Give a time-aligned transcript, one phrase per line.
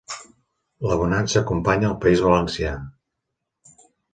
[0.91, 2.75] La bonança acompanya el País Valencià